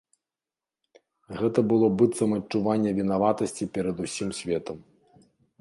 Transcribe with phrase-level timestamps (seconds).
[1.41, 4.77] Гэта было быццам адчуванне вінаватасці перад усім светам.